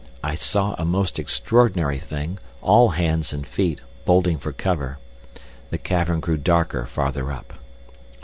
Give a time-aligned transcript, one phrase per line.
[0.23, 4.97] I saw a most extraordinary thing, all hands and feet, bolting for cover.
[5.69, 7.53] The cavern grew darker farther up.